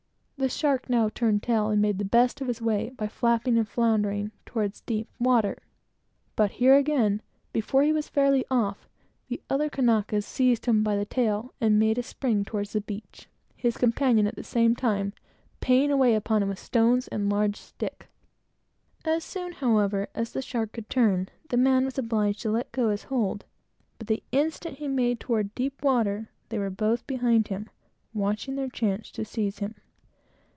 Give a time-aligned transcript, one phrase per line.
[0.37, 3.67] The shark now turned tail and made the best of his way, by flapping and
[3.67, 5.55] floundering, toward deep water;
[6.35, 7.21] but here again,
[7.53, 8.89] before he was fairly off,
[9.27, 13.29] the other Kanaka seized him by the tail, and made a spring towards the beach,
[13.55, 15.13] his companion at the same time
[15.59, 18.07] paying away upon him with stones and a large stick.
[19.05, 23.03] As soon, however, as the shark could turn, he was obliged to let go his
[23.03, 23.45] hold;
[23.99, 27.69] but the instant he made toward deep water, they were both behind him,
[28.11, 29.75] watching their chance to seize him.